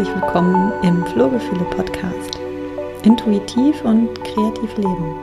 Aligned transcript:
herzlich 0.00 0.22
willkommen 0.22 0.72
im 0.82 1.04
Flohgefühle 1.08 1.64
Podcast. 1.76 2.38
Intuitiv 3.02 3.84
und 3.84 4.08
kreativ 4.24 4.74
leben. 4.78 5.14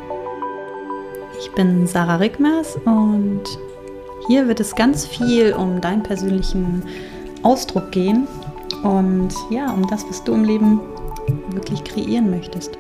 Ich 1.40 1.52
bin 1.54 1.88
Sarah 1.88 2.18
Rickmers 2.18 2.76
und 2.86 3.42
hier 4.28 4.48
wird 4.48 4.60
es 4.60 4.76
ganz 4.76 5.08
viel 5.08 5.54
um 5.54 5.82
deinen 5.82 6.04
persönlichen 6.04 6.84
Ausdruck 7.42 7.92
gehen 7.92 8.28
und 8.84 9.34
ja, 9.50 9.72
um 9.74 9.88
das, 9.88 10.08
was 10.08 10.24
du 10.24 10.36
im 10.36 10.44
Leben 10.44 10.80
wirklich 11.50 11.84
kreieren 11.84 12.30
möchtest. 12.30 12.77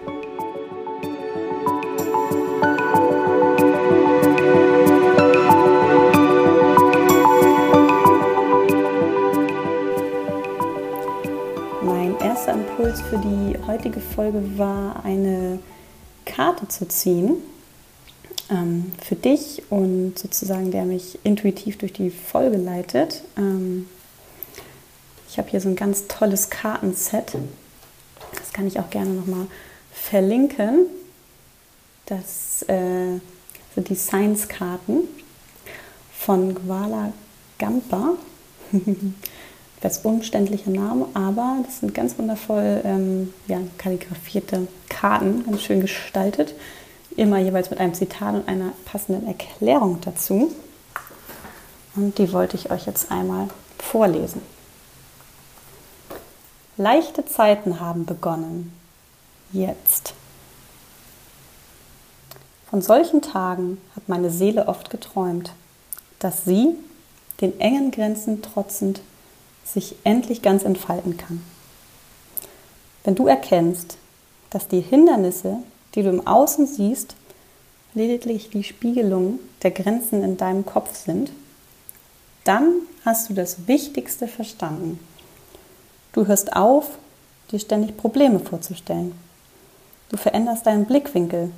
Für 13.09 13.17
die 13.19 13.57
heutige 13.65 14.01
Folge 14.01 14.57
war, 14.57 15.05
eine 15.05 15.59
Karte 16.25 16.67
zu 16.67 16.89
ziehen 16.89 17.37
ähm, 18.49 18.91
für 19.01 19.15
dich 19.15 19.63
und 19.69 20.19
sozusagen 20.19 20.71
der 20.71 20.83
mich 20.83 21.17
intuitiv 21.23 21.77
durch 21.77 21.93
die 21.93 22.09
Folge 22.09 22.57
leitet. 22.57 23.23
Ähm, 23.37 23.87
ich 25.29 25.37
habe 25.37 25.49
hier 25.49 25.61
so 25.61 25.69
ein 25.69 25.77
ganz 25.77 26.07
tolles 26.07 26.49
Kartenset. 26.49 27.37
Das 28.37 28.51
kann 28.51 28.67
ich 28.67 28.77
auch 28.77 28.89
gerne 28.89 29.11
nochmal 29.11 29.47
verlinken. 29.93 30.87
Das 32.07 32.63
äh, 32.63 33.19
sind 33.73 33.87
die 33.87 33.95
Science-Karten 33.95 35.07
von 36.11 36.55
Gwala 36.55 37.13
Gampa. 37.57 38.15
etwas 39.77 39.99
umständlicher 39.99 40.71
Name, 40.71 41.05
aber 41.13 41.57
das 41.65 41.79
sind 41.79 41.93
ganz 41.93 42.17
wundervoll 42.17 42.81
ähm, 42.83 43.33
ja, 43.47 43.59
kalligrafierte 43.77 44.67
Karten, 44.89 45.45
ganz 45.45 45.61
schön 45.61 45.81
gestaltet. 45.81 46.55
Immer 47.15 47.37
jeweils 47.39 47.69
mit 47.69 47.79
einem 47.79 47.93
Zitat 47.93 48.35
und 48.35 48.47
einer 48.47 48.73
passenden 48.85 49.27
Erklärung 49.27 49.99
dazu. 50.01 50.51
Und 51.95 52.17
die 52.17 52.31
wollte 52.33 52.57
ich 52.57 52.71
euch 52.71 52.85
jetzt 52.85 53.11
einmal 53.11 53.47
vorlesen. 53.79 54.41
Leichte 56.77 57.25
Zeiten 57.25 57.79
haben 57.79 58.05
begonnen. 58.05 58.71
Jetzt. 59.51 60.13
Von 62.69 62.81
solchen 62.81 63.21
Tagen 63.21 63.79
hat 63.95 64.09
meine 64.09 64.29
Seele 64.29 64.67
oft 64.67 64.89
geträumt, 64.89 65.53
dass 66.19 66.45
sie, 66.45 66.75
den 67.41 67.59
engen 67.59 67.91
Grenzen 67.91 68.41
trotzend, 68.41 69.01
sich 69.73 69.95
endlich 70.03 70.41
ganz 70.41 70.63
entfalten 70.63 71.17
kann. 71.17 71.43
Wenn 73.03 73.15
du 73.15 73.27
erkennst, 73.27 73.97
dass 74.49 74.67
die 74.67 74.81
Hindernisse, 74.81 75.57
die 75.95 76.03
du 76.03 76.09
im 76.09 76.25
Außen 76.25 76.67
siehst, 76.67 77.15
lediglich 77.93 78.49
die 78.49 78.63
Spiegelung 78.63 79.39
der 79.63 79.71
Grenzen 79.71 80.23
in 80.23 80.37
deinem 80.37 80.65
Kopf 80.65 80.95
sind, 80.95 81.31
dann 82.43 82.73
hast 83.03 83.29
du 83.29 83.33
das 83.33 83.67
Wichtigste 83.67 84.27
verstanden. 84.27 84.99
Du 86.13 86.27
hörst 86.27 86.53
auf, 86.53 86.97
dir 87.51 87.59
ständig 87.59 87.97
Probleme 87.97 88.39
vorzustellen. 88.39 89.13
Du 90.09 90.17
veränderst 90.17 90.65
deinen 90.65 90.85
Blickwinkel 90.85 91.51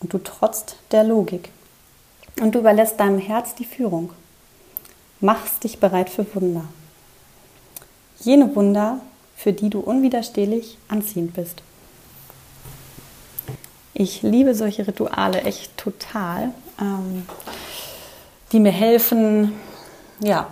und 0.00 0.12
du 0.12 0.18
trotzt 0.18 0.76
der 0.90 1.04
Logik. 1.04 1.50
Und 2.40 2.54
du 2.54 2.60
überlässt 2.60 2.98
deinem 2.98 3.18
Herz 3.18 3.54
die 3.54 3.64
Führung. 3.64 4.10
Machst 5.20 5.64
dich 5.64 5.78
bereit 5.78 6.10
für 6.10 6.26
Wunder 6.34 6.64
jene 8.20 8.54
Wunder, 8.54 9.00
für 9.36 9.52
die 9.52 9.70
du 9.70 9.80
unwiderstehlich 9.80 10.78
anziehend 10.88 11.34
bist. 11.34 11.62
Ich 13.92 14.22
liebe 14.22 14.54
solche 14.54 14.86
Rituale 14.86 15.42
echt 15.42 15.76
total, 15.76 16.52
ähm, 16.80 17.26
die 18.52 18.60
mir 18.60 18.72
helfen, 18.72 19.52
ja, 20.20 20.48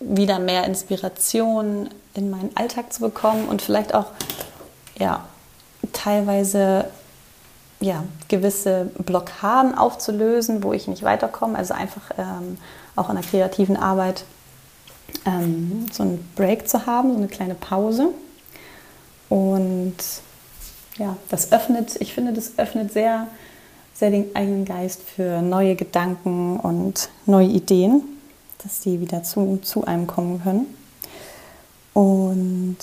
wieder 0.00 0.38
mehr 0.38 0.64
Inspiration 0.64 1.90
in 2.14 2.30
meinen 2.30 2.50
Alltag 2.54 2.92
zu 2.92 3.00
bekommen 3.00 3.48
und 3.48 3.62
vielleicht 3.62 3.94
auch, 3.94 4.06
ja, 4.98 5.24
teilweise 5.92 6.90
ja, 7.80 8.04
gewisse 8.28 8.90
Blockaden 8.98 9.76
aufzulösen, 9.76 10.62
wo 10.62 10.72
ich 10.72 10.88
nicht 10.88 11.02
weiterkomme. 11.02 11.56
Also 11.56 11.74
einfach 11.74 12.10
ähm, 12.16 12.58
auch 12.96 13.08
in 13.08 13.16
der 13.16 13.24
kreativen 13.24 13.76
Arbeit 13.76 14.24
ähm, 15.24 15.86
so 15.92 16.02
einen 16.02 16.28
Break 16.36 16.68
zu 16.68 16.86
haben, 16.86 17.10
so 17.12 17.16
eine 17.16 17.28
kleine 17.28 17.54
Pause. 17.54 18.08
Und 19.28 19.96
ja, 20.96 21.16
das 21.28 21.52
öffnet, 21.52 21.96
ich 22.00 22.12
finde, 22.12 22.32
das 22.32 22.58
öffnet 22.58 22.92
sehr, 22.92 23.28
sehr 23.94 24.10
den 24.10 24.34
eigenen 24.34 24.64
Geist 24.64 25.02
für 25.02 25.42
neue 25.42 25.76
Gedanken 25.76 26.58
und 26.58 27.08
neue 27.26 27.48
Ideen, 27.48 28.02
dass 28.62 28.80
die 28.80 29.00
wieder 29.00 29.22
zu, 29.22 29.58
zu 29.62 29.84
einem 29.84 30.06
kommen 30.06 30.42
können. 30.42 30.66
Und 31.94 32.76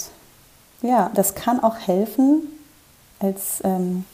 ja, 0.82 1.12
das 1.14 1.36
kann 1.36 1.62
auch 1.62 1.78
helfen, 1.78 2.44
als 3.20 3.62
ähm, 3.64 4.06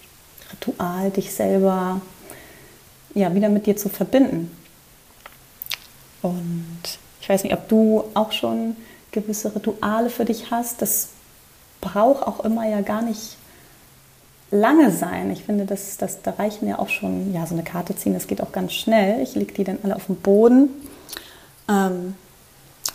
Ritual 0.52 1.12
dich 1.12 1.34
selber 1.34 2.02
ja, 3.14 3.34
wieder 3.34 3.50
mit 3.50 3.66
dir 3.66 3.76
zu 3.76 3.90
verbinden. 3.90 4.52
Und 6.22 7.00
ich 7.22 7.30
weiß 7.30 7.44
nicht, 7.44 7.54
ob 7.54 7.70
du 7.70 8.04
auch 8.16 8.32
schon 8.32 8.76
gewisse 9.12 9.56
Rituale 9.56 10.10
für 10.10 10.26
dich 10.26 10.52
hast. 10.52 10.82
Das 10.82 11.10
braucht 11.80 12.24
auch 12.24 12.44
immer 12.44 12.68
ja 12.68 12.82
gar 12.82 13.02
nicht 13.02 13.38
lange 14.50 14.92
sein. 14.92 15.32
Ich 15.32 15.44
finde, 15.44 15.66
das, 15.66 15.98
das, 15.98 16.22
da 16.22 16.32
reichen 16.32 16.68
ja 16.68 16.80
auch 16.80 16.90
schon, 16.90 17.34
ja, 17.34 17.46
so 17.46 17.54
eine 17.54 17.64
Karte 17.64 17.96
ziehen, 17.96 18.14
das 18.14 18.28
geht 18.28 18.42
auch 18.42 18.52
ganz 18.52 18.74
schnell. 18.74 19.22
Ich 19.22 19.36
lege 19.36 19.54
die 19.54 19.64
dann 19.64 19.80
alle 19.84 19.96
auf 19.96 20.08
den 20.08 20.18
Boden, 20.18 20.70
ähm, 21.70 22.16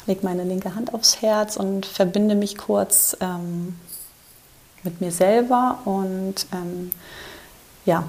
lege 0.06 0.20
meine 0.22 0.44
linke 0.44 0.74
Hand 0.74 0.92
aufs 0.92 1.22
Herz 1.22 1.56
und 1.56 1.86
verbinde 1.86 2.34
mich 2.34 2.58
kurz 2.58 3.16
ähm, 3.20 3.76
mit 4.82 5.00
mir 5.00 5.10
selber 5.10 5.78
und 5.84 6.46
ähm, 6.52 6.90
ja, 7.86 8.04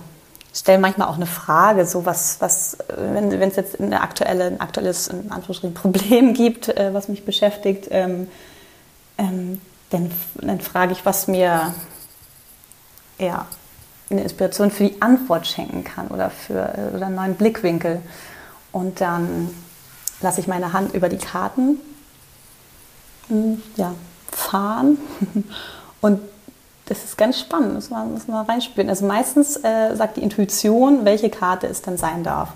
stelle 0.59 0.79
manchmal 0.79 1.07
auch 1.07 1.15
eine 1.15 1.27
Frage, 1.27 1.85
so 1.85 2.05
was, 2.05 2.41
was 2.41 2.77
wenn 2.95 3.31
es 3.31 3.55
jetzt 3.55 3.79
eine 3.79 4.01
aktuelle, 4.01 4.45
ein 4.45 4.61
aktuelles 4.61 5.07
in 5.07 5.31
Anführungsstrichen 5.31 5.73
Problem 5.73 6.33
gibt, 6.33 6.69
äh, 6.69 6.93
was 6.93 7.07
mich 7.07 7.25
beschäftigt, 7.25 7.87
ähm, 7.91 8.27
ähm, 9.17 9.61
dann, 9.89 10.11
dann 10.35 10.59
frage 10.59 10.91
ich, 10.93 11.05
was 11.05 11.27
mir 11.27 11.73
ja, 13.19 13.47
eine 14.09 14.23
Inspiration 14.23 14.71
für 14.71 14.85
die 14.85 15.01
Antwort 15.01 15.47
schenken 15.47 15.83
kann 15.83 16.07
oder 16.07 16.29
für 16.29 16.59
äh, 16.59 16.95
oder 16.95 17.07
einen 17.07 17.15
neuen 17.15 17.35
Blickwinkel. 17.35 18.01
Und 18.71 19.01
dann 19.01 19.49
lasse 20.21 20.39
ich 20.39 20.47
meine 20.47 20.73
Hand 20.73 20.93
über 20.93 21.09
die 21.09 21.17
Karten 21.17 21.79
hm, 23.27 23.61
ja, 23.75 23.93
fahren 24.31 24.97
und 26.01 26.19
das 26.87 27.03
ist 27.03 27.17
ganz 27.17 27.39
spannend, 27.39 27.73
muss 27.73 27.89
man, 27.89 28.13
muss 28.13 28.27
man 28.27 28.45
reinspüren. 28.45 28.89
Also 28.89 29.05
meistens 29.05 29.57
äh, 29.57 29.95
sagt 29.95 30.17
die 30.17 30.23
Intuition, 30.23 31.05
welche 31.05 31.29
Karte 31.29 31.67
es 31.67 31.81
denn 31.81 31.97
sein 31.97 32.23
darf. 32.23 32.49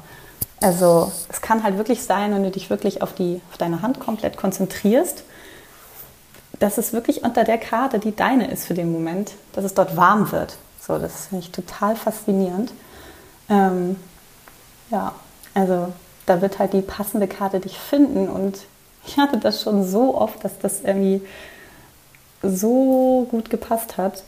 Also 0.61 1.11
es 1.29 1.41
kann 1.41 1.63
halt 1.63 1.77
wirklich 1.77 2.03
sein, 2.03 2.33
wenn 2.33 2.43
du 2.43 2.51
dich 2.51 2.69
wirklich 2.69 3.01
auf, 3.01 3.13
die, 3.13 3.41
auf 3.51 3.57
deine 3.57 3.81
Hand 3.81 3.99
komplett 3.99 4.37
konzentrierst, 4.37 5.23
dass 6.59 6.77
es 6.77 6.93
wirklich 6.93 7.23
unter 7.23 7.43
der 7.43 7.57
Karte, 7.57 7.99
die 7.99 8.15
deine 8.15 8.49
ist 8.49 8.65
für 8.65 8.75
den 8.75 8.91
Moment, 8.91 9.31
dass 9.53 9.65
es 9.65 9.73
dort 9.73 9.97
warm 9.97 10.31
wird. 10.31 10.57
So, 10.79 10.97
das 10.99 11.27
finde 11.27 11.43
ich 11.45 11.51
total 11.51 11.95
faszinierend. 11.95 12.71
Ähm, 13.49 13.95
ja, 14.91 15.13
also 15.53 15.91
da 16.25 16.41
wird 16.41 16.59
halt 16.59 16.73
die 16.73 16.81
passende 16.81 17.27
Karte 17.27 17.59
dich 17.59 17.77
finden 17.77 18.29
und 18.29 18.59
ich 19.05 19.17
hatte 19.17 19.37
das 19.37 19.63
schon 19.63 19.83
so 19.83 20.15
oft, 20.15 20.43
dass 20.43 20.59
das 20.59 20.81
irgendwie 20.81 21.21
so 22.41 23.27
gut 23.29 23.49
gepasst 23.49 23.97
hat. 23.97 24.23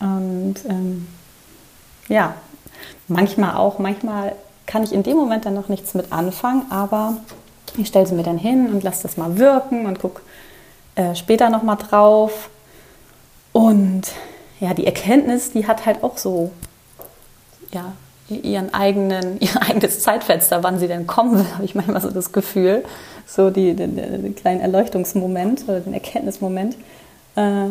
Und 0.00 0.56
ähm, 0.68 1.06
ja, 2.08 2.34
manchmal 3.08 3.56
auch, 3.56 3.78
manchmal 3.78 4.34
kann 4.66 4.82
ich 4.82 4.92
in 4.92 5.02
dem 5.02 5.16
Moment 5.16 5.44
dann 5.46 5.54
noch 5.54 5.68
nichts 5.68 5.94
mit 5.94 6.12
anfangen, 6.12 6.70
aber 6.70 7.16
ich 7.76 7.88
stelle 7.88 8.06
sie 8.06 8.14
mir 8.14 8.22
dann 8.22 8.38
hin 8.38 8.72
und 8.72 8.82
lasse 8.82 9.02
das 9.04 9.16
mal 9.16 9.38
wirken 9.38 9.86
und 9.86 10.00
gucke 10.00 10.22
äh, 10.96 11.14
später 11.14 11.50
nochmal 11.50 11.76
drauf. 11.76 12.50
Und 13.52 14.02
ja, 14.60 14.74
die 14.74 14.86
Erkenntnis, 14.86 15.52
die 15.52 15.66
hat 15.66 15.86
halt 15.86 16.02
auch 16.02 16.18
so 16.18 16.50
ja, 17.72 17.92
ihren 18.28 18.74
eigenen, 18.74 19.36
ihr 19.40 19.62
eigenes 19.62 20.00
Zeitfenster, 20.00 20.62
wann 20.62 20.78
sie 20.78 20.88
denn 20.88 21.06
kommen 21.06 21.38
will, 21.38 21.46
habe 21.54 21.64
ich 21.64 21.74
manchmal 21.74 22.00
so 22.00 22.10
das 22.10 22.32
Gefühl. 22.32 22.84
So 23.26 23.50
die, 23.50 23.74
den, 23.74 23.96
den 23.96 24.36
kleinen 24.36 24.60
Erleuchtungsmoment 24.60 25.64
oder 25.64 25.80
den 25.80 25.94
Erkenntnismoment. 25.94 26.76
Äh, 27.36 27.70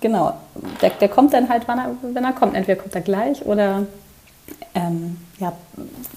genau, 0.00 0.34
der, 0.80 0.90
der 0.90 1.08
kommt 1.08 1.32
dann 1.32 1.48
halt, 1.48 1.64
wann 1.66 1.78
er, 1.78 1.90
wenn 2.02 2.24
er 2.24 2.32
kommt. 2.32 2.54
Entweder 2.54 2.80
kommt 2.80 2.94
er 2.94 3.00
gleich 3.00 3.44
oder 3.44 3.86
ähm, 4.74 5.16
ja, 5.38 5.52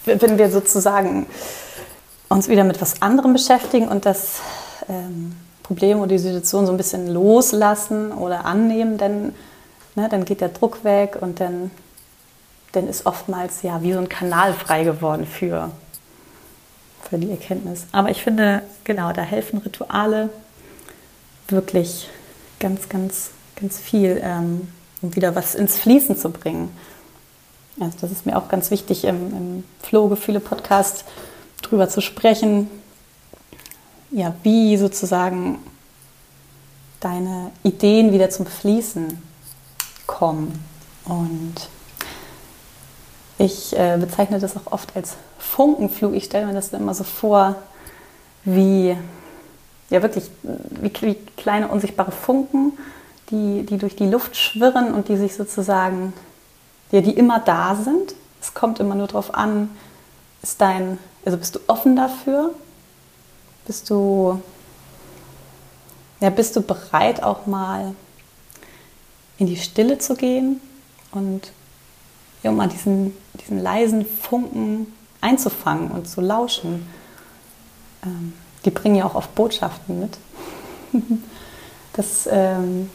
wenn 0.05 0.37
wir 0.37 0.49
sozusagen 0.49 1.25
uns 2.27 2.47
wieder 2.47 2.63
mit 2.63 2.79
was 2.81 3.01
anderem 3.01 3.33
beschäftigen 3.33 3.87
und 3.87 4.05
das 4.05 4.41
ähm, 4.87 5.35
Problem 5.63 5.99
oder 5.99 6.07
die 6.07 6.19
Situation 6.19 6.65
so 6.65 6.71
ein 6.71 6.77
bisschen 6.77 7.07
loslassen 7.07 8.11
oder 8.11 8.45
annehmen, 8.45 8.97
dann, 8.97 9.33
ne, 9.95 10.07
dann 10.09 10.25
geht 10.25 10.41
der 10.41 10.49
Druck 10.49 10.83
weg 10.83 11.17
und 11.21 11.39
dann, 11.39 11.71
dann 12.71 12.87
ist 12.87 13.05
oftmals 13.05 13.61
ja 13.63 13.81
wie 13.81 13.93
so 13.93 13.99
ein 13.99 14.09
Kanal 14.09 14.53
frei 14.53 14.83
geworden 14.83 15.25
für, 15.25 15.71
für 17.09 17.17
die 17.17 17.31
Erkenntnis. 17.31 17.85
Aber 17.91 18.09
ich 18.09 18.23
finde, 18.23 18.61
genau, 18.83 19.11
da 19.11 19.21
helfen 19.21 19.59
Rituale 19.59 20.29
wirklich 21.47 22.09
ganz, 22.59 22.89
ganz, 22.89 23.31
ganz 23.55 23.77
viel, 23.77 24.19
ähm, 24.23 24.67
um 25.01 25.15
wieder 25.15 25.35
was 25.35 25.55
ins 25.55 25.77
Fließen 25.77 26.17
zu 26.17 26.29
bringen. 26.29 26.69
Also 27.79 27.97
das 28.01 28.11
ist 28.11 28.25
mir 28.25 28.37
auch 28.37 28.49
ganz 28.49 28.71
wichtig 28.71 29.05
im, 29.05 29.31
im 29.31 29.63
Flow-Gefühle-Podcast 29.83 31.05
drüber 31.61 31.87
zu 31.89 32.01
sprechen, 32.01 32.69
ja, 34.11 34.33
wie 34.43 34.75
sozusagen 34.77 35.59
deine 36.99 37.51
Ideen 37.63 38.11
wieder 38.11 38.29
zum 38.29 38.45
Fließen 38.45 39.21
kommen. 40.07 40.63
Und 41.05 41.55
ich 43.37 43.77
äh, 43.77 43.97
bezeichne 43.97 44.39
das 44.39 44.57
auch 44.57 44.71
oft 44.71 44.95
als 44.95 45.15
Funkenflug. 45.37 46.13
Ich 46.13 46.25
stelle 46.25 46.47
mir 46.47 46.53
das 46.53 46.73
immer 46.73 46.93
so 46.93 47.05
vor, 47.05 47.55
wie 48.43 48.97
ja 49.89 50.01
wirklich 50.01 50.29
wie, 50.43 50.91
wie 51.01 51.15
kleine 51.37 51.67
unsichtbare 51.67 52.11
Funken, 52.11 52.73
die, 53.29 53.65
die 53.65 53.77
durch 53.77 53.95
die 53.95 54.07
Luft 54.07 54.35
schwirren 54.35 54.93
und 54.93 55.07
die 55.07 55.17
sich 55.17 55.35
sozusagen, 55.35 56.13
ja, 56.91 57.01
die 57.01 57.13
immer 57.13 57.39
da 57.39 57.75
sind. 57.75 58.15
Es 58.41 58.53
kommt 58.53 58.79
immer 58.79 58.95
nur 58.95 59.07
darauf 59.07 59.33
an, 59.33 59.69
ist 60.41 60.61
dein, 60.61 60.97
also 61.25 61.37
bist 61.37 61.55
du 61.55 61.59
offen 61.67 61.95
dafür? 61.95 62.53
Bist 63.65 63.89
du, 63.89 64.41
ja, 66.19 66.29
bist 66.29 66.55
du 66.55 66.61
bereit, 66.61 67.21
auch 67.21 67.45
mal 67.45 67.93
in 69.37 69.47
die 69.47 69.57
Stille 69.57 69.99
zu 69.99 70.15
gehen 70.15 70.59
und 71.11 71.51
ja, 72.41 72.51
mal 72.51 72.67
diesen, 72.67 73.15
diesen 73.35 73.61
leisen 73.61 74.05
Funken 74.05 74.93
einzufangen 75.21 75.91
und 75.91 76.07
zu 76.07 76.21
lauschen? 76.21 76.87
Ähm, 78.03 78.33
die 78.65 78.71
bringen 78.71 78.95
ja 78.95 79.05
auch 79.05 79.15
oft 79.15 79.33
Botschaften 79.35 79.99
mit. 79.99 80.17
das 81.93 82.27
ähm, 82.31 82.89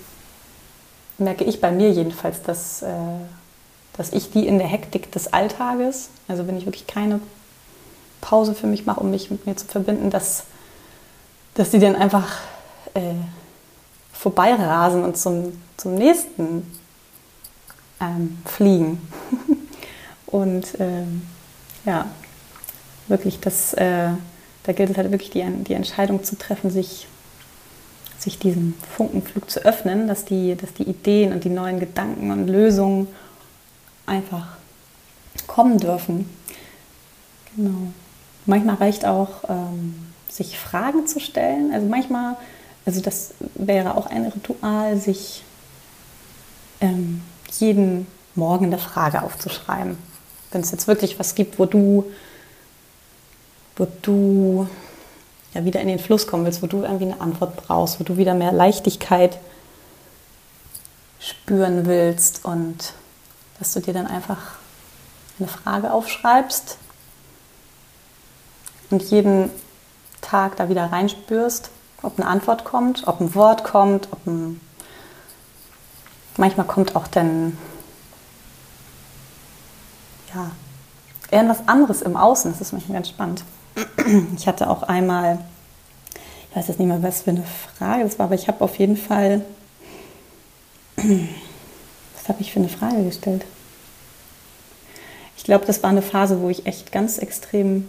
merke 1.18 1.44
ich 1.44 1.60
bei 1.60 1.70
mir 1.70 1.90
jedenfalls, 1.90 2.42
dass, 2.42 2.82
äh, 2.82 2.88
dass 3.96 4.12
ich 4.12 4.30
die 4.30 4.46
in 4.46 4.58
der 4.58 4.66
Hektik 4.66 5.12
des 5.12 5.32
Alltages, 5.32 6.08
also 6.28 6.46
wenn 6.46 6.56
ich 6.56 6.66
wirklich 6.66 6.86
keine 6.86 7.20
Pause 8.20 8.54
für 8.54 8.66
mich 8.66 8.86
mache, 8.86 9.00
um 9.00 9.10
mich 9.10 9.30
mit 9.30 9.46
mir 9.46 9.56
zu 9.56 9.66
verbinden, 9.66 10.10
dass, 10.10 10.44
dass 11.54 11.70
die 11.70 11.78
dann 11.78 11.96
einfach 11.96 12.40
äh, 12.94 13.14
vorbeirasen 14.12 15.04
und 15.04 15.16
zum, 15.16 15.60
zum 15.76 15.94
nächsten 15.94 16.78
ähm, 18.00 18.38
fliegen. 18.44 19.00
und 20.26 20.66
ähm, 20.78 21.26
ja, 21.84 22.06
wirklich 23.08 23.40
das. 23.40 23.74
Äh, 23.74 24.12
da 24.64 24.72
gilt 24.72 24.90
es 24.90 24.96
halt 24.96 25.10
wirklich 25.10 25.30
die, 25.30 25.44
die 25.64 25.74
Entscheidung 25.74 26.24
zu 26.24 26.36
treffen, 26.36 26.70
sich, 26.70 27.06
sich 28.18 28.38
diesem 28.38 28.74
Funkenflug 28.96 29.50
zu 29.50 29.60
öffnen, 29.64 30.08
dass 30.08 30.24
die, 30.24 30.56
dass 30.56 30.72
die 30.74 30.84
Ideen 30.84 31.32
und 31.32 31.44
die 31.44 31.50
neuen 31.50 31.78
Gedanken 31.78 32.30
und 32.30 32.48
Lösungen 32.48 33.08
einfach 34.06 34.56
kommen 35.46 35.78
dürfen. 35.78 36.28
Genau. 37.54 37.92
Manchmal 38.46 38.76
reicht 38.76 39.04
auch, 39.04 39.44
ähm, 39.48 39.94
sich 40.28 40.58
Fragen 40.58 41.06
zu 41.06 41.20
stellen. 41.20 41.72
Also 41.72 41.86
manchmal, 41.86 42.36
also 42.84 43.00
das 43.00 43.34
wäre 43.54 43.96
auch 43.96 44.06
ein 44.06 44.26
Ritual, 44.26 44.96
sich 44.98 45.42
ähm, 46.80 47.22
jeden 47.58 48.06
Morgen 48.34 48.66
eine 48.66 48.78
Frage 48.78 49.22
aufzuschreiben. 49.22 49.96
Wenn 50.50 50.60
es 50.62 50.70
jetzt 50.70 50.88
wirklich 50.88 51.18
was 51.18 51.34
gibt, 51.34 51.58
wo 51.58 51.66
du 51.66 52.04
wo 53.76 53.86
du 54.02 54.68
ja 55.52 55.64
wieder 55.64 55.80
in 55.80 55.88
den 55.88 55.98
Fluss 55.98 56.26
kommen 56.26 56.44
willst, 56.44 56.62
wo 56.62 56.66
du 56.66 56.82
irgendwie 56.82 57.04
eine 57.04 57.20
Antwort 57.20 57.56
brauchst, 57.56 58.00
wo 58.00 58.04
du 58.04 58.16
wieder 58.16 58.34
mehr 58.34 58.52
Leichtigkeit 58.52 59.38
spüren 61.20 61.86
willst 61.86 62.44
und 62.44 62.92
dass 63.58 63.72
du 63.72 63.80
dir 63.80 63.94
dann 63.94 64.06
einfach 64.06 64.38
eine 65.38 65.48
Frage 65.48 65.92
aufschreibst 65.92 66.78
und 68.90 69.02
jeden 69.02 69.50
Tag 70.20 70.56
da 70.56 70.68
wieder 70.68 70.92
reinspürst, 70.92 71.70
ob 72.02 72.18
eine 72.18 72.28
Antwort 72.28 72.64
kommt, 72.64 73.06
ob 73.06 73.20
ein 73.20 73.34
Wort 73.34 73.64
kommt, 73.64 74.08
ob 74.10 74.26
ein 74.26 74.60
manchmal 76.36 76.66
kommt 76.66 76.96
auch 76.96 77.06
dann 77.06 77.56
ja 80.34 80.50
irgendwas 81.30 81.66
anderes 81.66 82.02
im 82.02 82.16
Außen. 82.16 82.52
Das 82.52 82.60
ist 82.60 82.72
manchmal 82.72 82.98
ganz 82.98 83.08
spannend. 83.08 83.44
Ich 84.36 84.46
hatte 84.46 84.68
auch 84.68 84.82
einmal, 84.82 85.38
ich 86.50 86.56
weiß 86.56 86.68
jetzt 86.68 86.78
nicht 86.78 86.88
mehr, 86.88 87.02
was 87.02 87.22
für 87.22 87.30
eine 87.30 87.44
Frage 87.78 88.04
das 88.04 88.18
war, 88.18 88.26
aber 88.26 88.34
ich 88.34 88.48
habe 88.48 88.62
auf 88.62 88.78
jeden 88.78 88.96
Fall, 88.96 89.44
was 90.96 92.28
habe 92.28 92.40
ich 92.40 92.52
für 92.52 92.60
eine 92.60 92.68
Frage 92.68 93.02
gestellt? 93.04 93.44
Ich 95.36 95.44
glaube, 95.44 95.66
das 95.66 95.82
war 95.82 95.90
eine 95.90 96.02
Phase, 96.02 96.40
wo 96.40 96.48
ich 96.48 96.66
echt 96.66 96.92
ganz 96.92 97.18
extrem 97.18 97.86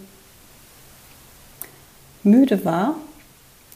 müde 2.22 2.64
war. 2.64 2.96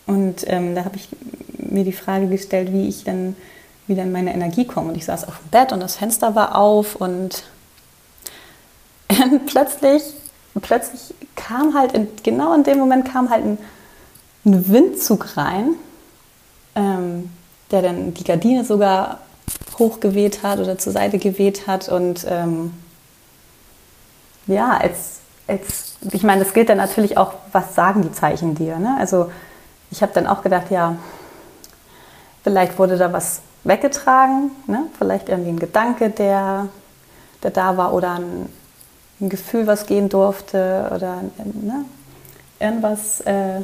Und 0.06 0.44
ähm, 0.48 0.74
da 0.74 0.84
habe 0.84 0.96
ich 0.96 1.08
mir 1.56 1.84
die 1.84 1.92
Frage 1.92 2.26
gestellt, 2.26 2.72
wie 2.72 2.88
ich 2.88 3.04
dann 3.04 3.36
wieder 3.86 4.02
in 4.02 4.12
meine 4.12 4.34
Energie 4.34 4.66
komme. 4.66 4.88
Und 4.90 4.96
ich 4.96 5.04
saß 5.04 5.24
auf 5.24 5.38
dem 5.38 5.48
Bett 5.50 5.72
und 5.72 5.80
das 5.80 5.96
Fenster 5.96 6.34
war 6.34 6.56
auf 6.56 6.96
und 6.96 7.44
plötzlich 9.46 10.02
plötzlich 10.62 11.14
kam 11.36 11.74
halt, 11.74 11.92
in, 11.92 12.08
genau 12.22 12.54
in 12.54 12.64
dem 12.64 12.78
Moment 12.78 13.10
kam 13.10 13.30
halt 13.30 13.44
ein, 13.44 13.58
ein 14.44 14.68
Windzug 14.68 15.36
rein, 15.36 15.74
ähm, 16.74 17.30
der 17.70 17.82
dann 17.82 18.14
die 18.14 18.24
Gardine 18.24 18.64
sogar 18.64 19.20
hochgeweht 19.78 20.42
hat 20.42 20.58
oder 20.58 20.78
zur 20.78 20.92
Seite 20.92 21.18
geweht 21.18 21.66
hat. 21.66 21.88
Und 21.88 22.26
ähm, 22.28 22.72
ja, 24.46 24.76
als, 24.76 25.20
als, 25.46 25.96
ich 26.12 26.22
meine, 26.22 26.44
das 26.44 26.55
gilt 26.55 26.69
dann 26.69 26.79
natürlich 26.79 27.17
auch, 27.17 27.34
was 27.52 27.74
sagen 27.74 28.02
die 28.02 28.12
Zeichen 28.12 28.55
dir. 28.55 28.79
Ne? 28.79 28.96
Also 28.98 29.31
ich 29.90 30.02
habe 30.02 30.12
dann 30.12 30.26
auch 30.26 30.43
gedacht, 30.43 30.70
ja, 30.70 30.96
vielleicht 32.43 32.79
wurde 32.79 32.96
da 32.96 33.12
was 33.12 33.40
weggetragen, 33.64 34.50
ne? 34.67 34.86
vielleicht 34.98 35.29
irgendwie 35.29 35.50
ein 35.50 35.58
Gedanke, 35.58 36.10
der, 36.10 36.69
der 37.43 37.50
da 37.50 37.76
war 37.76 37.93
oder 37.93 38.14
ein, 38.14 38.48
ein 39.20 39.29
Gefühl, 39.29 39.67
was 39.67 39.86
gehen 39.86 40.08
durfte 40.08 40.91
oder 40.94 41.22
ne, 41.36 41.84
irgendwas 42.58 43.20
äh, 43.22 43.60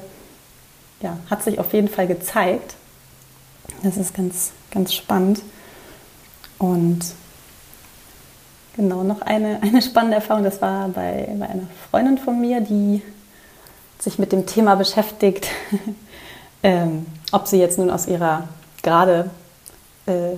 ja, 1.01 1.19
hat 1.31 1.43
sich 1.43 1.59
auf 1.59 1.73
jeden 1.73 1.89
Fall 1.89 2.07
gezeigt. 2.07 2.75
Das 3.83 3.97
ist 3.97 4.15
ganz, 4.15 4.53
ganz 4.71 4.95
spannend. 4.95 5.43
Und 6.59 7.01
genau, 8.77 9.03
noch 9.03 9.23
eine, 9.23 9.61
eine 9.63 9.83
spannende 9.83 10.17
Erfahrung, 10.17 10.45
das 10.45 10.61
war 10.61 10.89
bei, 10.89 11.29
bei 11.39 11.49
einer 11.49 11.67
Freundin 11.91 12.19
von 12.19 12.41
mir, 12.41 12.61
die 12.61 13.03
sich 13.99 14.19
mit 14.19 14.33
dem 14.33 14.47
Thema 14.47 14.75
beschäftigt, 14.75 15.49
ähm, 16.63 17.07
ob 17.33 17.47
sie 17.47 17.59
jetzt 17.59 17.79
nun 17.79 17.91
aus 17.91 18.07
ihrer 18.07 18.49
gerade 18.83 19.31
äh, 20.07 20.37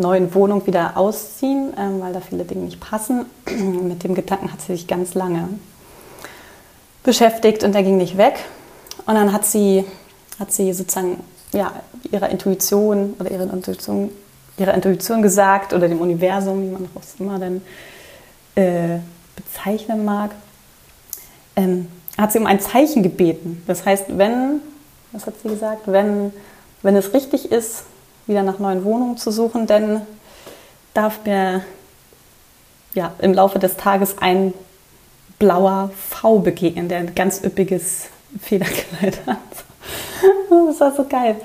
neuen 0.00 0.34
Wohnung 0.34 0.66
wieder 0.66 0.96
ausziehen, 0.96 1.72
ähm, 1.78 2.00
weil 2.00 2.12
da 2.12 2.20
viele 2.20 2.44
Dinge 2.44 2.64
nicht 2.64 2.80
passen. 2.80 3.26
Mit 3.46 4.02
dem 4.04 4.14
Gedanken 4.14 4.52
hat 4.52 4.60
sie 4.60 4.72
sich 4.72 4.86
ganz 4.86 5.14
lange 5.14 5.48
beschäftigt 7.02 7.64
und 7.64 7.74
der 7.74 7.82
ging 7.82 7.96
nicht 7.96 8.16
weg. 8.16 8.34
Und 9.06 9.14
dann 9.14 9.32
hat 9.32 9.46
sie, 9.46 9.84
hat 10.38 10.52
sie 10.52 10.72
sozusagen 10.72 11.20
ja, 11.52 11.72
ihrer 12.10 12.28
Intuition 12.28 13.14
oder 13.18 13.30
ihrer 13.30 13.52
Intuition, 13.52 14.10
ihrer 14.58 14.74
Intuition 14.74 15.22
gesagt 15.22 15.72
oder 15.72 15.88
dem 15.88 16.00
Universum, 16.00 16.62
wie 16.62 16.70
man 16.70 16.88
auch 16.94 17.20
immer 17.20 17.38
dann 17.38 17.62
äh, 18.54 18.98
bezeichnen 19.36 20.04
mag, 20.04 20.32
ähm, 21.56 21.88
hat 22.18 22.32
sie 22.32 22.38
um 22.38 22.46
ein 22.46 22.60
Zeichen 22.60 23.02
gebeten. 23.02 23.62
Das 23.66 23.84
heißt, 23.84 24.18
wenn, 24.18 24.60
was 25.12 25.26
hat 25.26 25.34
sie 25.42 25.48
gesagt, 25.48 25.82
wenn, 25.86 26.32
wenn 26.82 26.96
es 26.96 27.12
richtig 27.14 27.50
ist, 27.50 27.84
wieder 28.30 28.42
nach 28.42 28.58
neuen 28.58 28.84
Wohnungen 28.84 29.18
zu 29.18 29.30
suchen, 29.30 29.66
denn 29.66 30.00
darf 30.94 31.24
mir 31.26 31.62
ja, 32.94 33.12
im 33.18 33.34
Laufe 33.34 33.58
des 33.58 33.76
Tages 33.76 34.16
ein 34.18 34.54
blauer 35.38 35.90
V 36.08 36.38
begegnen, 36.38 36.88
der 36.88 36.98
ein 36.98 37.14
ganz 37.14 37.42
üppiges 37.44 38.06
Federkleid 38.40 39.20
hat. 39.26 39.38
Das 40.68 40.80
war 40.80 40.94
so 40.94 41.04
geil. 41.04 41.36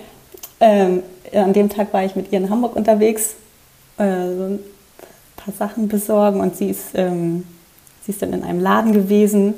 Ähm, 0.60 1.04
an 1.34 1.54
dem 1.54 1.70
Tag 1.70 1.92
war 1.94 2.04
ich 2.04 2.16
mit 2.16 2.32
ihr 2.32 2.40
in 2.40 2.50
Hamburg 2.50 2.76
unterwegs, 2.76 3.36
äh, 3.98 4.04
so 4.04 4.44
ein 4.44 4.60
paar 5.36 5.54
Sachen 5.54 5.88
besorgen 5.88 6.40
und 6.40 6.56
sie 6.56 6.70
ist, 6.70 6.90
ähm, 6.94 7.46
sie 8.04 8.12
ist 8.12 8.22
dann 8.22 8.34
in 8.34 8.44
einem 8.44 8.60
Laden 8.60 8.94
gewesen. 8.94 9.54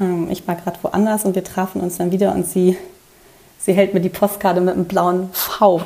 Ähm, 0.00 0.28
ich 0.30 0.46
war 0.46 0.56
gerade 0.56 0.78
woanders 0.82 1.24
und 1.24 1.34
wir 1.34 1.44
trafen 1.44 1.80
uns 1.80 1.96
dann 1.96 2.12
wieder 2.12 2.34
und 2.34 2.46
sie 2.46 2.76
sie 3.58 3.72
hält 3.72 3.94
mir 3.94 4.00
die 4.00 4.10
Postkarte 4.10 4.60
mit 4.60 4.74
einem 4.74 4.84
blauen 4.84 5.30
V 5.32 5.82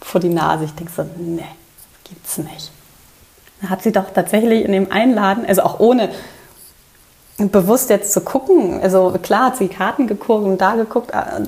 vor 0.00 0.20
die 0.20 0.28
Nase. 0.28 0.64
Ich 0.64 0.74
denke 0.74 0.92
so, 0.94 1.04
nee, 1.16 1.44
gibt's 2.08 2.38
nicht. 2.38 2.70
Da 3.62 3.68
hat 3.68 3.82
sie 3.82 3.92
doch 3.92 4.10
tatsächlich 4.10 4.64
in 4.64 4.72
dem 4.72 4.90
Einladen, 4.90 5.44
also 5.46 5.62
auch 5.62 5.80
ohne 5.80 6.10
bewusst 7.38 7.88
jetzt 7.88 8.12
zu 8.12 8.20
gucken, 8.20 8.80
also 8.82 9.14
klar 9.22 9.46
hat 9.46 9.56
sie 9.56 9.68
Karten 9.68 10.06
geguckt 10.06 10.44
und 10.44 10.60
da 10.60 10.74
geguckt, 10.74 11.10
äh, 11.12 11.46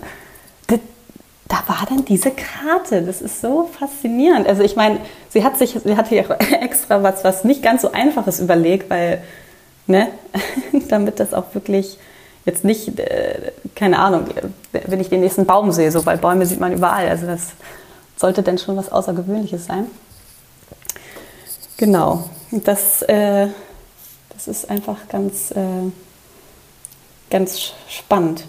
da 1.52 1.58
war 1.66 1.86
dann 1.86 2.06
diese 2.06 2.30
Karte. 2.30 3.02
Das 3.02 3.20
ist 3.20 3.42
so 3.42 3.68
faszinierend. 3.78 4.48
Also 4.48 4.62
ich 4.62 4.74
meine, 4.74 5.00
sie 5.28 5.44
hat 5.44 5.58
sich, 5.58 5.78
sie 5.84 5.96
hatte 5.96 6.14
ja 6.14 6.22
extra 6.62 7.02
was, 7.02 7.24
was 7.24 7.44
nicht 7.44 7.62
ganz 7.62 7.82
so 7.82 7.92
einfaches 7.92 8.40
überlegt, 8.40 8.88
weil, 8.88 9.22
ne, 9.86 10.08
damit 10.88 11.20
das 11.20 11.34
auch 11.34 11.52
wirklich 11.52 11.98
jetzt 12.46 12.64
nicht, 12.64 12.98
äh, 12.98 13.52
keine 13.76 13.98
Ahnung, 13.98 14.24
wenn 14.72 15.00
ich 15.00 15.10
den 15.10 15.20
nächsten 15.20 15.44
Baum 15.44 15.72
sehe, 15.72 15.92
so, 15.92 16.06
weil 16.06 16.16
Bäume 16.16 16.46
sieht 16.46 16.58
man 16.58 16.72
überall. 16.72 17.06
Also 17.08 17.26
das 17.26 17.52
sollte 18.22 18.44
dann 18.44 18.56
schon 18.56 18.76
was 18.76 18.90
Außergewöhnliches 18.90 19.66
sein. 19.66 19.86
Genau. 21.76 22.30
Das, 22.52 23.02
äh, 23.02 23.48
das 24.30 24.46
ist 24.46 24.70
einfach 24.70 25.08
ganz, 25.08 25.50
äh, 25.50 25.90
ganz 27.30 27.72
spannend, 27.88 28.44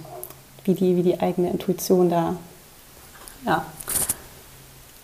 wie 0.64 0.76
die, 0.76 0.96
wie 0.96 1.02
die 1.02 1.20
eigene 1.20 1.50
Intuition 1.50 2.10
da 2.10 2.36
ja, 3.46 3.66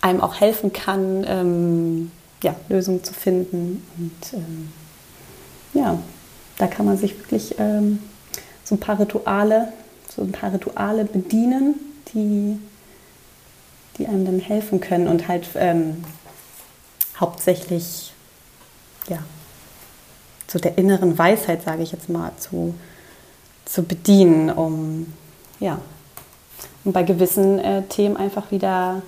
einem 0.01 0.21
auch 0.21 0.39
helfen 0.39 0.71
kann, 0.71 1.25
ähm, 1.27 2.11
ja, 2.43 2.55
Lösungen 2.69 3.03
zu 3.03 3.13
finden. 3.13 3.83
Und 3.97 4.33
ähm, 4.33 4.71
ja, 5.73 5.97
da 6.59 6.67
kann 6.67 6.85
man 6.85 6.97
sich 6.97 7.17
wirklich 7.17 7.55
ähm, 7.57 8.03
so 8.63 8.75
ein 8.75 8.79
paar 8.79 8.99
Rituale, 8.99 9.73
so 10.15 10.21
ein 10.21 10.31
paar 10.31 10.53
Rituale 10.53 11.05
bedienen, 11.05 11.73
die, 12.13 12.59
die 13.99 14.07
einem 14.07 14.25
dann 14.25 14.39
helfen 14.39 14.79
können 14.79 15.07
und 15.07 15.27
halt 15.27 15.47
ähm, 15.55 16.03
hauptsächlich 17.19 18.13
ja, 19.07 19.19
zu 20.47 20.57
der 20.57 20.77
inneren 20.77 21.17
Weisheit, 21.17 21.61
sage 21.63 21.83
ich 21.83 21.91
jetzt 21.91 22.09
mal, 22.09 22.31
zu, 22.37 22.73
zu 23.65 23.83
bedienen, 23.83 24.49
um 24.49 25.13
ja, 25.59 25.79
und 26.85 26.93
bei 26.93 27.03
gewissen 27.03 27.59
äh, 27.59 27.83
Themen 27.83 28.17
einfach 28.17 28.51
wieder, 28.51 29.01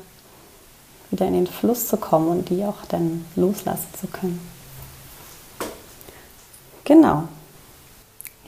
wieder 1.09 1.25
in 1.25 1.33
den 1.33 1.47
Fluss 1.47 1.87
zu 1.87 1.97
kommen 1.97 2.27
und 2.27 2.49
die 2.49 2.63
auch 2.65 2.85
dann 2.89 3.25
loslassen 3.35 3.87
zu 3.99 4.07
können. 4.07 4.39
Genau. 6.83 7.23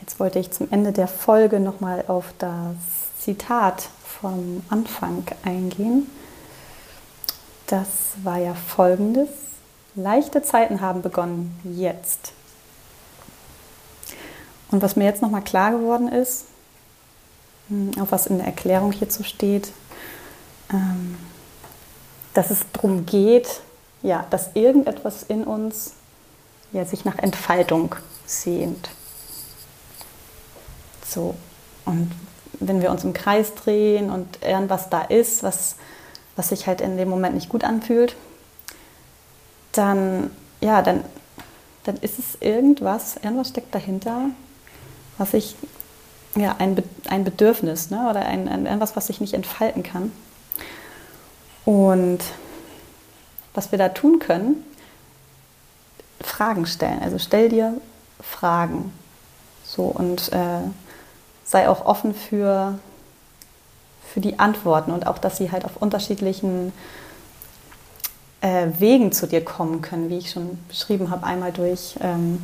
Jetzt 0.01 0.19
wollte 0.19 0.39
ich 0.39 0.51
zum 0.51 0.69
Ende 0.69 0.91
der 0.91 1.07
Folge 1.07 1.61
nochmal 1.61 2.03
auf 2.07 2.33
das 2.37 2.75
Zitat 3.19 3.87
vom 4.03 4.61
Anfang 4.69 5.23
eingehen. 5.43 6.07
Das 7.67 7.87
war 8.23 8.37
ja 8.37 8.53
folgendes. 8.53 9.29
Leichte 9.95 10.41
Zeiten 10.41 10.81
haben 10.81 11.01
begonnen 11.01 11.59
jetzt. 11.63 12.33
Und 14.71 14.81
was 14.81 14.95
mir 14.95 15.05
jetzt 15.05 15.21
nochmal 15.21 15.43
klar 15.43 15.71
geworden 15.71 16.07
ist, 16.07 16.45
hm, 17.69 17.91
auch 18.01 18.11
was 18.11 18.27
in 18.27 18.37
der 18.37 18.47
Erklärung 18.47 18.91
hierzu 18.91 19.23
steht, 19.23 19.71
ähm, 20.71 21.17
dass 22.33 22.49
es 22.49 22.61
darum 22.73 23.05
geht, 23.05 23.61
ja, 24.01 24.25
dass 24.29 24.49
irgendetwas 24.55 25.23
in 25.23 25.43
uns 25.43 25.93
ja, 26.71 26.85
sich 26.85 27.05
nach 27.05 27.19
Entfaltung 27.19 27.95
sehnt. 28.25 28.89
So, 31.05 31.35
und 31.85 32.11
wenn 32.53 32.81
wir 32.81 32.91
uns 32.91 33.03
im 33.03 33.13
Kreis 33.13 33.53
drehen 33.53 34.09
und 34.09 34.41
irgendwas 34.41 34.89
da 34.89 35.01
ist, 35.01 35.43
was, 35.43 35.75
was 36.35 36.49
sich 36.49 36.67
halt 36.67 36.81
in 36.81 36.97
dem 36.97 37.09
Moment 37.09 37.35
nicht 37.35 37.49
gut 37.49 37.63
anfühlt, 37.63 38.15
dann, 39.71 40.31
ja, 40.61 40.81
dann, 40.81 41.03
dann 41.83 41.97
ist 41.97 42.19
es 42.19 42.41
irgendwas, 42.41 43.17
irgendwas 43.17 43.49
steckt 43.49 43.73
dahinter, 43.73 44.29
was 45.17 45.31
sich 45.31 45.55
ja, 46.35 46.55
ein, 46.57 46.75
Be 46.75 46.83
ein 47.07 47.23
Bedürfnis 47.23 47.91
ne? 47.91 48.09
oder 48.09 48.25
ein, 48.25 48.47
ein, 48.47 48.65
etwas, 48.65 48.95
was 48.95 49.07
sich 49.07 49.21
nicht 49.21 49.33
entfalten 49.33 49.83
kann. 49.83 50.11
Und 51.65 52.19
was 53.53 53.71
wir 53.71 53.77
da 53.77 53.89
tun 53.89 54.19
können, 54.19 54.63
Fragen 56.21 56.65
stellen. 56.65 57.01
Also 57.01 57.19
stell 57.19 57.49
dir 57.49 57.79
Fragen. 58.19 58.91
So 59.63 59.83
und 59.83 60.31
äh, 60.33 60.61
sei 61.43 61.69
auch 61.69 61.85
offen 61.85 62.13
für, 62.13 62.79
für 64.13 64.21
die 64.21 64.37
Antworten 64.37 64.91
und 64.91 65.07
auch, 65.07 65.17
dass 65.17 65.37
sie 65.37 65.51
halt 65.51 65.65
auf 65.65 65.77
unterschiedlichen 65.77 66.71
äh, 68.41 68.67
Wegen 68.77 69.11
zu 69.11 69.25
dir 69.25 69.43
kommen 69.43 69.81
können, 69.81 70.09
wie 70.11 70.19
ich 70.19 70.29
schon 70.29 70.59
beschrieben 70.67 71.09
habe, 71.09 71.25
einmal 71.25 71.51
durch 71.51 71.95
ähm, 72.01 72.43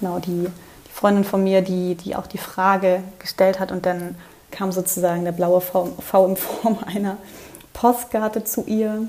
genau 0.00 0.18
die 0.18 0.48
Freundin 0.92 1.24
von 1.24 1.42
mir, 1.42 1.62
die, 1.62 1.94
die 1.94 2.14
auch 2.14 2.26
die 2.26 2.38
Frage 2.38 3.02
gestellt 3.18 3.58
hat 3.58 3.72
und 3.72 3.86
dann 3.86 4.16
kam 4.50 4.70
sozusagen 4.70 5.24
der 5.24 5.32
blaue 5.32 5.62
v, 5.62 5.94
v 5.98 6.26
in 6.26 6.36
Form 6.36 6.78
einer 6.84 7.16
Postkarte 7.72 8.44
zu 8.44 8.64
ihr. 8.66 9.08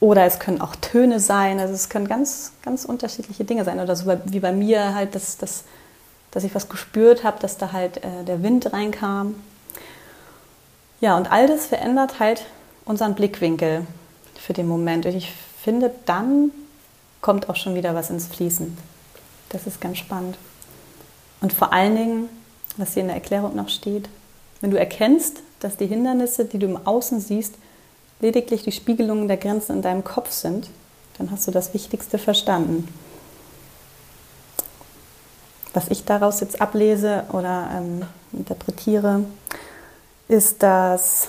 Oder 0.00 0.26
es 0.26 0.38
können 0.38 0.60
auch 0.60 0.76
Töne 0.76 1.18
sein, 1.18 1.58
also 1.58 1.74
es 1.74 1.88
können 1.88 2.06
ganz, 2.06 2.52
ganz 2.62 2.84
unterschiedliche 2.84 3.44
Dinge 3.44 3.64
sein. 3.64 3.80
Oder 3.80 3.96
so 3.96 4.04
wie 4.26 4.38
bei 4.38 4.52
mir 4.52 4.94
halt, 4.94 5.14
dass, 5.14 5.38
dass, 5.38 5.64
dass 6.30 6.44
ich 6.44 6.54
was 6.54 6.68
gespürt 6.68 7.24
habe, 7.24 7.40
dass 7.40 7.56
da 7.56 7.72
halt 7.72 8.04
äh, 8.04 8.24
der 8.24 8.42
Wind 8.42 8.72
reinkam. 8.72 9.34
Ja, 11.00 11.16
und 11.16 11.30
all 11.30 11.46
das 11.46 11.66
verändert 11.66 12.18
halt 12.18 12.44
unseren 12.84 13.14
Blickwinkel 13.14 13.86
für 14.38 14.52
den 14.52 14.66
Moment. 14.66 15.06
Und 15.06 15.14
ich 15.14 15.32
finde, 15.62 15.92
dann 16.06 16.50
kommt 17.20 17.48
auch 17.48 17.56
schon 17.56 17.74
wieder 17.74 17.94
was 17.94 18.10
ins 18.10 18.26
Fließen. 18.26 18.76
Das 19.50 19.66
ist 19.66 19.80
ganz 19.80 19.98
spannend. 19.98 20.36
Und 21.40 21.52
vor 21.52 21.72
allen 21.72 21.96
Dingen, 21.96 22.28
was 22.76 22.94
hier 22.94 23.02
in 23.02 23.08
der 23.08 23.16
Erklärung 23.16 23.54
noch 23.54 23.68
steht, 23.68 24.08
wenn 24.60 24.70
du 24.70 24.78
erkennst, 24.78 25.38
dass 25.60 25.76
die 25.76 25.86
Hindernisse, 25.86 26.44
die 26.44 26.58
du 26.58 26.66
im 26.66 26.86
Außen 26.86 27.20
siehst, 27.20 27.54
lediglich 28.20 28.62
die 28.62 28.72
Spiegelungen 28.72 29.28
der 29.28 29.36
Grenzen 29.36 29.76
in 29.76 29.82
deinem 29.82 30.04
Kopf 30.04 30.32
sind, 30.32 30.68
dann 31.16 31.30
hast 31.30 31.46
du 31.46 31.50
das 31.50 31.74
Wichtigste 31.74 32.18
verstanden. 32.18 32.88
Was 35.74 35.88
ich 35.88 36.04
daraus 36.04 36.40
jetzt 36.40 36.60
ablese 36.60 37.24
oder 37.32 37.68
ähm, 37.76 38.02
interpretiere, 38.32 39.24
ist, 40.28 40.62
dass, 40.62 41.28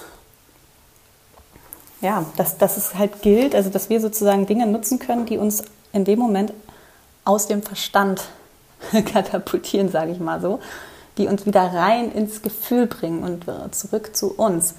ja, 2.02 2.26
dass, 2.38 2.58
dass 2.58 2.78
es 2.78 2.96
halt 2.96 3.22
gilt, 3.22 3.56
also 3.56 3.70
dass 3.70 3.90
wir 3.90 4.02
sozusagen 4.02 4.46
Dinge 4.46 4.68
nutzen 4.68 5.00
können, 5.00 5.26
die 5.26 5.38
uns 5.38 5.64
in 5.94 6.06
dem 6.06 6.20
Moment 6.20 6.54
aus 7.26 7.48
dem 7.48 7.64
Verstand 7.64 8.24
katapultieren, 9.06 9.90
sage 9.90 10.12
ich 10.12 10.20
mal 10.20 10.42
so, 10.42 10.60
die 11.18 11.28
uns 11.28 11.46
wieder 11.46 11.64
rein 11.64 12.12
ins 12.12 12.42
Gefühl 12.42 12.88
bringen 12.88 13.24
und 13.24 13.46
zurück 13.74 14.16
zu 14.16 14.36
uns. 14.36 14.76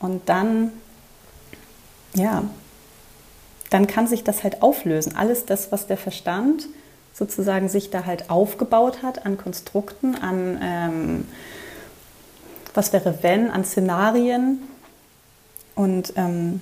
Und 0.00 0.28
dann, 0.28 0.72
ja, 2.14 2.44
dann 3.70 3.86
kann 3.86 4.06
sich 4.06 4.24
das 4.24 4.42
halt 4.42 4.62
auflösen. 4.62 5.16
Alles 5.16 5.46
das, 5.46 5.72
was 5.72 5.86
der 5.86 5.96
Verstand 5.96 6.66
sozusagen 7.14 7.68
sich 7.68 7.90
da 7.90 8.04
halt 8.04 8.30
aufgebaut 8.30 9.02
hat 9.02 9.26
an 9.26 9.36
Konstrukten, 9.36 10.14
an 10.14 10.58
ähm, 10.62 11.28
was 12.74 12.92
wäre 12.92 13.18
wenn, 13.22 13.50
an 13.50 13.64
Szenarien 13.64 14.58
und 15.74 16.12
ähm, 16.16 16.60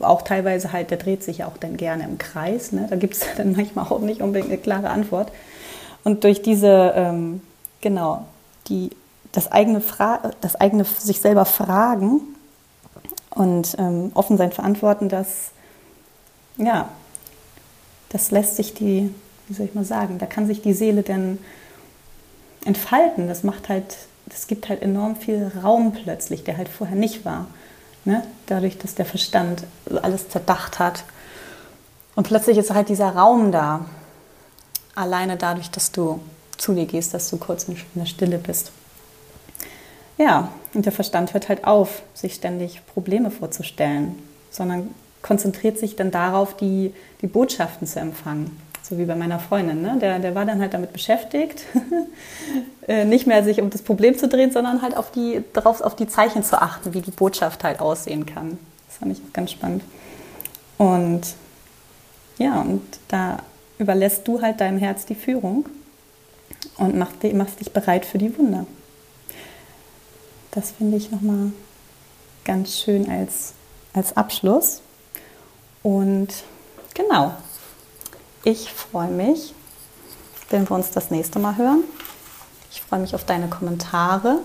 auch 0.00 0.22
teilweise 0.22 0.72
halt, 0.72 0.90
der 0.90 0.98
dreht 0.98 1.22
sich 1.22 1.38
ja 1.38 1.46
auch 1.46 1.56
dann 1.56 1.76
gerne 1.76 2.04
im 2.04 2.18
Kreis. 2.18 2.72
Ne? 2.72 2.86
Da 2.88 2.96
gibt 2.96 3.14
es 3.14 3.24
dann 3.36 3.52
manchmal 3.52 3.86
auch 3.86 4.00
nicht 4.00 4.22
unbedingt 4.22 4.50
eine 4.50 4.60
klare 4.60 4.90
Antwort. 4.90 5.30
Und 6.02 6.24
durch 6.24 6.42
diese, 6.42 6.92
ähm, 6.96 7.40
genau, 7.80 8.26
die, 8.68 8.90
das, 9.32 9.50
eigene 9.50 9.82
das 10.40 10.56
eigene 10.56 10.84
sich 10.84 11.20
selber 11.20 11.44
fragen 11.44 12.20
und 13.30 13.76
ähm, 13.78 14.12
offen 14.14 14.36
sein 14.36 14.52
für 14.52 14.62
Antworten, 14.62 15.08
das, 15.08 15.50
ja, 16.56 16.88
das 18.10 18.30
lässt 18.30 18.56
sich 18.56 18.74
die, 18.74 19.12
wie 19.48 19.54
soll 19.54 19.66
ich 19.66 19.74
mal 19.74 19.84
sagen, 19.84 20.18
da 20.18 20.26
kann 20.26 20.46
sich 20.46 20.62
die 20.62 20.72
Seele 20.72 21.02
dann 21.02 21.38
entfalten. 22.64 23.26
Das 23.26 23.42
macht 23.42 23.68
halt, 23.68 23.96
das 24.26 24.46
gibt 24.46 24.68
halt 24.68 24.82
enorm 24.82 25.16
viel 25.16 25.50
Raum 25.62 25.92
plötzlich, 25.92 26.44
der 26.44 26.56
halt 26.56 26.68
vorher 26.68 26.96
nicht 26.96 27.24
war. 27.24 27.46
Ne? 28.04 28.22
Dadurch, 28.46 28.78
dass 28.78 28.94
der 28.94 29.06
Verstand 29.06 29.64
alles 30.02 30.28
zerdacht 30.28 30.78
hat. 30.78 31.04
Und 32.14 32.26
plötzlich 32.26 32.58
ist 32.58 32.72
halt 32.72 32.88
dieser 32.88 33.10
Raum 33.10 33.52
da. 33.52 33.84
Alleine 34.94 35.36
dadurch, 35.36 35.70
dass 35.70 35.90
du 35.90 36.20
zu 36.56 36.74
dir 36.74 36.86
gehst, 36.86 37.14
dass 37.14 37.28
du 37.30 37.36
kurz 37.36 37.64
in 37.64 37.76
der 37.94 38.06
Stille 38.06 38.38
bist. 38.38 38.72
Ja, 40.16 40.50
und 40.74 40.86
der 40.86 40.92
Verstand 40.92 41.34
hört 41.34 41.48
halt 41.48 41.64
auf, 41.64 42.02
sich 42.14 42.34
ständig 42.34 42.82
Probleme 42.86 43.30
vorzustellen, 43.30 44.14
sondern 44.50 44.94
konzentriert 45.22 45.78
sich 45.78 45.96
dann 45.96 46.10
darauf, 46.10 46.56
die, 46.56 46.94
die 47.20 47.26
Botschaften 47.26 47.86
zu 47.86 47.98
empfangen. 47.98 48.56
So 48.86 48.98
wie 48.98 49.06
bei 49.06 49.14
meiner 49.14 49.38
Freundin. 49.38 49.80
Ne? 49.80 49.96
Der, 49.98 50.18
der 50.18 50.34
war 50.34 50.44
dann 50.44 50.60
halt 50.60 50.74
damit 50.74 50.92
beschäftigt, 50.92 51.64
äh, 52.86 53.06
nicht 53.06 53.26
mehr 53.26 53.42
sich 53.42 53.62
um 53.62 53.70
das 53.70 53.80
Problem 53.80 54.18
zu 54.18 54.28
drehen, 54.28 54.52
sondern 54.52 54.82
halt 54.82 54.94
auf 54.94 55.10
die, 55.10 55.42
darauf 55.54 55.80
auf 55.80 55.96
die 55.96 56.06
Zeichen 56.06 56.44
zu 56.44 56.60
achten, 56.60 56.92
wie 56.92 57.00
die 57.00 57.10
Botschaft 57.10 57.64
halt 57.64 57.80
aussehen 57.80 58.26
kann. 58.26 58.58
Das 58.86 58.98
fand 58.98 59.12
ich 59.12 59.18
auch 59.26 59.32
ganz 59.32 59.52
spannend. 59.52 59.82
Und 60.76 61.22
ja, 62.36 62.60
und 62.60 62.82
da 63.08 63.38
überlässt 63.78 64.28
du 64.28 64.42
halt 64.42 64.60
deinem 64.60 64.78
Herz 64.78 65.06
die 65.06 65.14
Führung 65.14 65.64
und 66.76 66.94
machst, 66.98 67.24
machst 67.32 67.60
dich 67.60 67.72
bereit 67.72 68.04
für 68.04 68.18
die 68.18 68.36
Wunder. 68.36 68.66
Das 70.50 70.72
finde 70.72 70.98
ich 70.98 71.10
nochmal 71.10 71.52
ganz 72.44 72.78
schön 72.78 73.10
als, 73.10 73.54
als 73.94 74.14
Abschluss. 74.14 74.82
Und 75.82 76.28
genau, 76.92 77.32
ich 78.44 78.72
freue 78.72 79.08
mich, 79.08 79.54
wenn 80.50 80.68
wir 80.68 80.76
uns 80.76 80.90
das 80.90 81.10
nächste 81.10 81.38
Mal 81.38 81.56
hören. 81.56 81.84
Ich 82.70 82.82
freue 82.82 83.00
mich 83.00 83.14
auf 83.14 83.24
deine 83.24 83.48
Kommentare. 83.48 84.38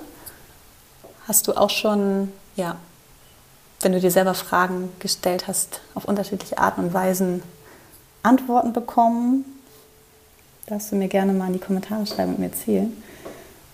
Hast 1.28 1.48
du 1.48 1.54
auch 1.54 1.70
schon, 1.70 2.32
ja, 2.56 2.78
wenn 3.82 3.92
du 3.92 4.00
dir 4.00 4.12
selber 4.12 4.34
Fragen 4.34 4.92
gestellt 5.00 5.48
hast, 5.48 5.82
auf 5.96 6.06
unterschiedliche 6.06 6.58
Arten 6.58 6.82
und 6.82 6.94
Weisen 6.94 7.44
Antworten 8.24 8.74
bekommen? 8.74 9.46
Darfst 10.68 10.92
du 10.92 10.96
mir 10.96 11.08
gerne 11.08 11.34
mal 11.34 11.48
in 11.48 11.54
die 11.54 11.60
Kommentare 11.60 12.06
schreiben 12.06 12.34
und 12.34 12.40
mir 12.40 12.48
erzählen, 12.48 13.04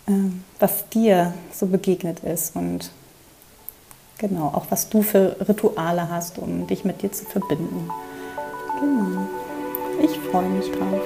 ähm, 0.07 0.43
was 0.59 0.89
dir 0.89 1.33
so 1.53 1.65
begegnet 1.67 2.19
ist 2.21 2.55
und 2.55 2.91
genau, 4.17 4.47
auch 4.47 4.67
was 4.69 4.89
du 4.89 5.01
für 5.01 5.35
Rituale 5.47 6.09
hast, 6.09 6.37
um 6.37 6.67
dich 6.67 6.85
mit 6.85 7.01
dir 7.01 7.11
zu 7.11 7.25
verbinden. 7.25 7.89
Genau. 8.79 9.27
Ich 10.01 10.19
freue 10.31 10.49
mich 10.49 10.71
drauf. 10.71 11.01